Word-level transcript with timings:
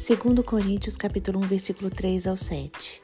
2 0.00 0.18
Coríntios 0.46 0.96
capítulo 0.96 1.40
1, 1.40 1.42
versículo 1.42 1.90
3 1.90 2.26
ao 2.26 2.34
7. 2.34 3.02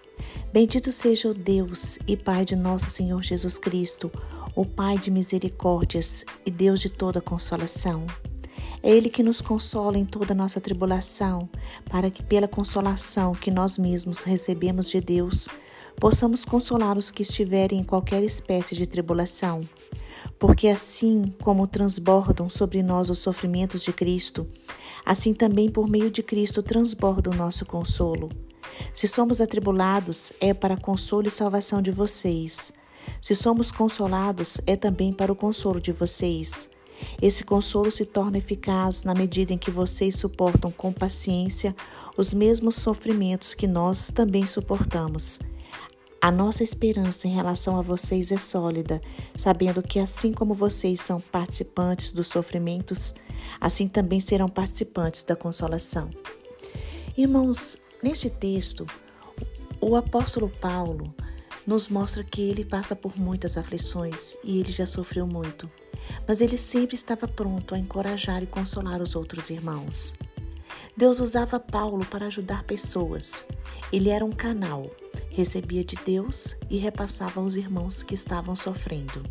Bendito 0.50 0.90
seja 0.90 1.28
o 1.28 1.34
Deus 1.34 1.98
e 2.06 2.16
Pai 2.16 2.42
de 2.42 2.56
nosso 2.56 2.88
Senhor 2.88 3.22
Jesus 3.22 3.58
Cristo, 3.58 4.10
o 4.54 4.64
Pai 4.64 4.96
de 4.96 5.10
misericórdias 5.10 6.24
e 6.46 6.50
Deus 6.50 6.80
de 6.80 6.88
toda 6.88 7.20
consolação. 7.20 8.06
É 8.82 8.88
Ele 8.88 9.10
que 9.10 9.22
nos 9.22 9.42
consola 9.42 9.98
em 9.98 10.06
toda 10.06 10.34
nossa 10.34 10.58
tribulação, 10.58 11.50
para 11.90 12.10
que 12.10 12.22
pela 12.22 12.48
consolação 12.48 13.34
que 13.34 13.50
nós 13.50 13.76
mesmos 13.76 14.22
recebemos 14.22 14.88
de 14.88 14.98
Deus, 14.98 15.50
possamos 16.00 16.46
consolar 16.46 16.96
os 16.96 17.10
que 17.10 17.22
estiverem 17.22 17.80
em 17.80 17.84
qualquer 17.84 18.22
espécie 18.22 18.74
de 18.74 18.86
tribulação. 18.86 19.60
Porque 20.38 20.66
assim 20.66 21.34
como 21.42 21.66
transbordam 21.66 22.48
sobre 22.48 22.82
nós 22.82 23.10
os 23.10 23.18
sofrimentos 23.18 23.82
de 23.82 23.92
Cristo, 23.92 24.48
assim 25.04 25.34
também 25.34 25.70
por 25.70 25.88
meio 25.88 26.10
de 26.10 26.22
Cristo 26.22 26.62
transborda 26.62 27.30
o 27.30 27.34
nosso 27.34 27.64
consolo. 27.64 28.30
Se 28.92 29.06
somos 29.06 29.40
atribulados, 29.40 30.32
é 30.40 30.52
para 30.52 30.76
consolo 30.76 31.28
e 31.28 31.30
salvação 31.30 31.80
de 31.80 31.90
vocês. 31.90 32.72
Se 33.20 33.34
somos 33.34 33.70
consolados, 33.70 34.60
é 34.66 34.76
também 34.76 35.12
para 35.12 35.32
o 35.32 35.36
consolo 35.36 35.80
de 35.80 35.92
vocês. 35.92 36.68
Esse 37.20 37.44
consolo 37.44 37.90
se 37.90 38.04
torna 38.04 38.38
eficaz 38.38 39.04
na 39.04 39.14
medida 39.14 39.52
em 39.52 39.58
que 39.58 39.70
vocês 39.70 40.16
suportam 40.16 40.70
com 40.70 40.92
paciência 40.92 41.74
os 42.16 42.32
mesmos 42.32 42.76
sofrimentos 42.76 43.54
que 43.54 43.66
nós 43.66 44.10
também 44.10 44.46
suportamos. 44.46 45.38
A 46.26 46.30
nossa 46.32 46.64
esperança 46.64 47.28
em 47.28 47.32
relação 47.32 47.78
a 47.78 47.82
vocês 47.82 48.32
é 48.32 48.36
sólida, 48.36 49.00
sabendo 49.36 49.80
que, 49.80 50.00
assim 50.00 50.32
como 50.32 50.54
vocês 50.54 51.00
são 51.00 51.20
participantes 51.20 52.12
dos 52.12 52.26
sofrimentos, 52.26 53.14
assim 53.60 53.86
também 53.86 54.18
serão 54.18 54.48
participantes 54.48 55.22
da 55.22 55.36
consolação. 55.36 56.10
Irmãos, 57.16 57.78
neste 58.02 58.28
texto, 58.28 58.88
o 59.80 59.94
apóstolo 59.94 60.48
Paulo 60.48 61.14
nos 61.64 61.86
mostra 61.88 62.24
que 62.24 62.42
ele 62.42 62.64
passa 62.64 62.96
por 62.96 63.16
muitas 63.16 63.56
aflições 63.56 64.36
e 64.42 64.58
ele 64.58 64.72
já 64.72 64.84
sofreu 64.84 65.28
muito, 65.28 65.70
mas 66.26 66.40
ele 66.40 66.58
sempre 66.58 66.96
estava 66.96 67.28
pronto 67.28 67.72
a 67.72 67.78
encorajar 67.78 68.42
e 68.42 68.48
consolar 68.48 69.00
os 69.00 69.14
outros 69.14 69.48
irmãos. 69.48 70.16
Deus 70.96 71.20
usava 71.20 71.60
Paulo 71.60 72.04
para 72.04 72.26
ajudar 72.26 72.64
pessoas. 72.64 73.46
Ele 73.92 74.08
era 74.08 74.24
um 74.24 74.32
canal 74.32 74.90
recebia 75.36 75.84
de 75.84 75.96
Deus 75.96 76.56
e 76.70 76.78
repassava 76.78 77.40
aos 77.42 77.56
irmãos 77.56 78.02
que 78.02 78.14
estavam 78.14 78.56
sofrendo. 78.56 79.22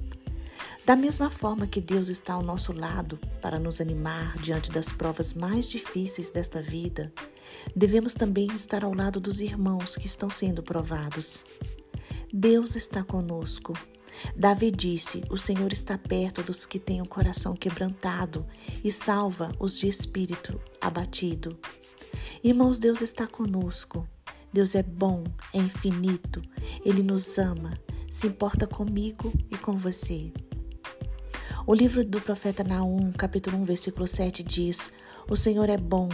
Da 0.85 0.95
mesma 0.95 1.31
forma 1.31 1.65
que 1.65 1.81
Deus 1.81 2.09
está 2.09 2.33
ao 2.33 2.43
nosso 2.43 2.71
lado 2.71 3.19
para 3.41 3.57
nos 3.57 3.81
animar 3.81 4.37
diante 4.37 4.69
das 4.69 4.91
provas 4.91 5.33
mais 5.33 5.67
difíceis 5.67 6.29
desta 6.29 6.61
vida, 6.61 7.11
devemos 7.75 8.13
também 8.13 8.45
estar 8.53 8.83
ao 8.85 8.93
lado 8.93 9.19
dos 9.19 9.39
irmãos 9.39 9.95
que 9.95 10.05
estão 10.05 10.29
sendo 10.29 10.61
provados. 10.61 11.43
Deus 12.31 12.75
está 12.75 13.03
conosco. 13.03 13.73
Davi 14.35 14.69
disse: 14.69 15.23
O 15.31 15.39
Senhor 15.39 15.73
está 15.73 15.97
perto 15.97 16.43
dos 16.43 16.67
que 16.67 16.77
têm 16.77 17.01
o 17.01 17.07
coração 17.07 17.55
quebrantado 17.55 18.45
e 18.83 18.91
salva 18.91 19.51
os 19.57 19.75
de 19.75 19.87
espírito 19.87 20.61
abatido. 20.79 21.57
Irmãos, 22.43 22.77
Deus 22.77 23.01
está 23.01 23.25
conosco. 23.25 24.07
Deus 24.55 24.73
é 24.73 24.81
bom, 24.81 25.25
é 25.53 25.57
infinito, 25.57 26.41
Ele 26.85 27.03
nos 27.03 27.37
ama, 27.37 27.73
se 28.09 28.25
importa 28.25 28.65
comigo 28.65 29.33
e 29.51 29.57
com 29.57 29.73
você. 29.73 30.31
O 31.67 31.73
livro 31.73 32.05
do 32.05 32.21
profeta 32.21 32.63
Naum, 32.63 33.11
capítulo 33.11 33.57
1, 33.57 33.65
versículo 33.65 34.07
7 34.07 34.41
diz: 34.43 34.93
O 35.29 35.35
Senhor 35.35 35.69
é 35.69 35.75
bom, 35.75 36.07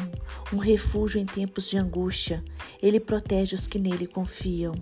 um 0.51 0.57
refúgio 0.57 1.21
em 1.21 1.25
tempos 1.27 1.69
de 1.69 1.77
angústia, 1.77 2.43
Ele 2.81 2.99
protege 2.99 3.53
os 3.53 3.67
que 3.67 3.77
nele 3.77 4.07
confiam. 4.07 4.73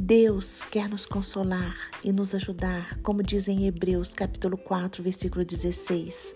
Deus 0.00 0.62
quer 0.62 0.88
nos 0.88 1.04
consolar 1.04 1.76
e 2.02 2.10
nos 2.12 2.34
ajudar, 2.34 2.98
como 3.02 3.22
diz 3.22 3.46
em 3.46 3.66
Hebreus 3.66 4.14
capítulo 4.14 4.56
4, 4.56 5.02
versículo 5.02 5.44
16. 5.44 6.34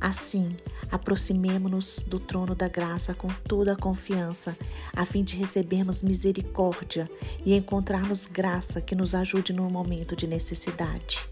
Assim, 0.00 0.56
aproximemo-nos 0.90 2.04
do 2.06 2.20
trono 2.20 2.54
da 2.54 2.68
graça 2.68 3.14
com 3.14 3.28
toda 3.48 3.72
a 3.72 3.76
confiança, 3.76 4.56
a 4.94 5.04
fim 5.04 5.24
de 5.24 5.36
recebermos 5.36 6.02
misericórdia 6.02 7.10
e 7.44 7.54
encontrarmos 7.54 8.26
graça 8.26 8.80
que 8.80 8.94
nos 8.94 9.14
ajude 9.14 9.52
no 9.52 9.68
momento 9.70 10.14
de 10.14 10.26
necessidade. 10.26 11.28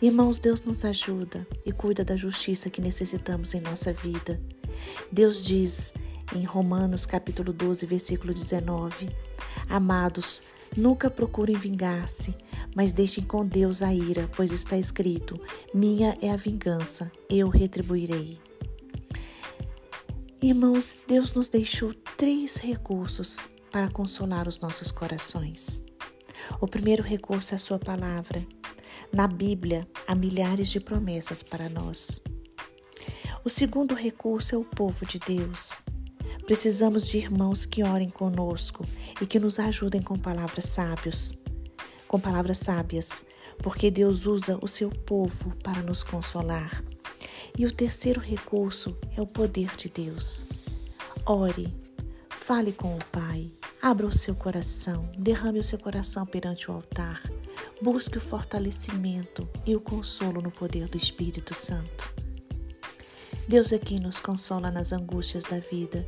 Irmãos, 0.00 0.38
Deus 0.38 0.62
nos 0.62 0.84
ajuda 0.84 1.46
e 1.66 1.72
cuida 1.72 2.04
da 2.04 2.16
justiça 2.16 2.70
que 2.70 2.80
necessitamos 2.80 3.52
em 3.52 3.60
nossa 3.60 3.92
vida. 3.92 4.40
Deus 5.10 5.44
diz 5.44 5.92
em 6.34 6.44
Romanos 6.44 7.04
capítulo 7.04 7.52
12, 7.52 7.84
versículo 7.84 8.32
19: 8.32 9.10
Amados, 9.68 10.42
nunca 10.76 11.10
procurem 11.10 11.56
vingar-se, 11.56 12.34
mas 12.74 12.92
deixem 12.92 13.24
com 13.24 13.44
Deus 13.44 13.82
a 13.82 13.92
ira, 13.92 14.28
pois 14.36 14.52
está 14.52 14.76
escrito: 14.76 15.40
Minha 15.74 16.16
é 16.20 16.30
a 16.30 16.36
vingança, 16.36 17.10
eu 17.30 17.48
retribuirei. 17.48 18.38
Irmãos, 20.40 20.98
Deus 21.08 21.32
nos 21.32 21.48
deixou 21.48 21.92
três 22.16 22.56
recursos 22.56 23.38
para 23.72 23.90
consolar 23.90 24.46
os 24.46 24.60
nossos 24.60 24.90
corações. 24.90 25.84
O 26.60 26.66
primeiro 26.66 27.02
recurso 27.02 27.54
é 27.54 27.56
a 27.56 27.58
Sua 27.58 27.78
palavra. 27.78 28.46
Na 29.12 29.26
Bíblia 29.26 29.88
há 30.06 30.14
milhares 30.14 30.68
de 30.68 30.80
promessas 30.80 31.42
para 31.42 31.68
nós. 31.68 32.22
O 33.44 33.50
segundo 33.50 33.94
recurso 33.94 34.54
é 34.54 34.58
o 34.58 34.64
povo 34.64 35.06
de 35.06 35.18
Deus. 35.18 35.76
Precisamos 36.48 37.06
de 37.06 37.18
irmãos 37.18 37.66
que 37.66 37.84
orem 37.84 38.08
conosco 38.08 38.82
e 39.20 39.26
que 39.26 39.38
nos 39.38 39.58
ajudem 39.58 40.00
com 40.00 40.18
palavras 40.18 40.64
sábios, 40.64 41.34
com 42.06 42.18
palavras 42.18 42.56
sábias, 42.56 43.22
porque 43.58 43.90
Deus 43.90 44.24
usa 44.24 44.58
o 44.62 44.66
seu 44.66 44.88
povo 44.88 45.54
para 45.62 45.82
nos 45.82 46.02
consolar. 46.02 46.82
E 47.58 47.66
o 47.66 47.70
terceiro 47.70 48.18
recurso 48.18 48.96
é 49.14 49.20
o 49.20 49.26
poder 49.26 49.76
de 49.76 49.90
Deus. 49.90 50.46
Ore, 51.26 51.70
fale 52.30 52.72
com 52.72 52.96
o 52.96 53.04
Pai, 53.12 53.52
abra 53.82 54.06
o 54.06 54.16
seu 54.16 54.34
coração, 54.34 55.06
derrame 55.18 55.58
o 55.58 55.64
seu 55.64 55.78
coração 55.78 56.24
perante 56.24 56.70
o 56.70 56.74
altar. 56.74 57.22
Busque 57.82 58.16
o 58.16 58.22
fortalecimento 58.22 59.46
e 59.66 59.76
o 59.76 59.80
consolo 59.82 60.40
no 60.40 60.50
poder 60.50 60.88
do 60.88 60.96
Espírito 60.96 61.52
Santo. 61.52 62.10
Deus 63.46 63.70
é 63.70 63.78
quem 63.78 63.98
nos 63.98 64.18
consola 64.18 64.70
nas 64.70 64.92
angústias 64.92 65.44
da 65.44 65.58
vida 65.58 66.06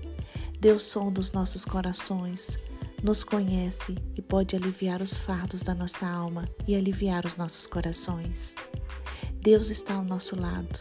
Deus 0.60 0.84
sonda 0.84 1.22
os 1.22 1.32
nossos 1.32 1.64
corações, 1.64 2.58
nos 3.02 3.24
conhece 3.24 3.96
e 4.14 4.20
pode 4.20 4.54
aliviar 4.54 5.00
os 5.00 5.16
fardos 5.16 5.62
da 5.62 5.74
nossa 5.74 6.06
alma 6.06 6.46
e 6.68 6.76
aliviar 6.76 7.24
os 7.24 7.34
nossos 7.34 7.66
corações. 7.66 8.54
Deus 9.40 9.70
está 9.70 9.94
ao 9.94 10.04
nosso 10.04 10.38
lado. 10.38 10.80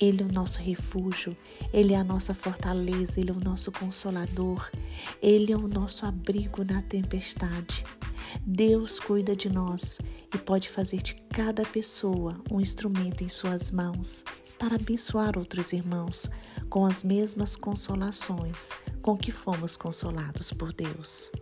Ele 0.00 0.22
é 0.22 0.24
o 0.24 0.32
nosso 0.32 0.58
refúgio, 0.58 1.36
Ele 1.70 1.92
é 1.92 1.98
a 1.98 2.04
nossa 2.04 2.32
fortaleza, 2.32 3.20
Ele 3.20 3.30
é 3.30 3.34
o 3.34 3.44
nosso 3.44 3.70
consolador, 3.70 4.70
Ele 5.20 5.52
é 5.52 5.56
o 5.56 5.68
nosso 5.68 6.06
abrigo 6.06 6.64
na 6.64 6.80
tempestade. 6.80 7.84
Deus 8.40 8.98
cuida 8.98 9.36
de 9.36 9.50
nós 9.50 9.98
e 10.34 10.38
pode 10.38 10.70
fazer 10.70 11.02
de 11.02 11.14
cada 11.28 11.62
pessoa 11.66 12.40
um 12.50 12.58
instrumento 12.58 13.22
em 13.22 13.28
Suas 13.28 13.70
mãos 13.70 14.24
para 14.58 14.76
abençoar 14.76 15.36
outros 15.36 15.74
irmãos 15.74 16.30
com 16.70 16.86
as 16.86 17.02
mesmas 17.02 17.54
consolações 17.54 18.78
com 19.00 19.16
que 19.16 19.32
fomos 19.32 19.76
consolados 19.76 20.52
por 20.52 20.72
Deus. 20.72 21.32